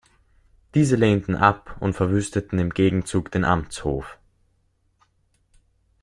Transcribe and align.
Diese 0.73 0.95
lehnten 0.95 1.35
ab 1.35 1.77
und 1.79 1.93
verwüsteten 1.93 2.57
im 2.57 2.71
Gegenzug 2.71 3.29
den 3.31 3.45
Amtshof. 3.45 4.17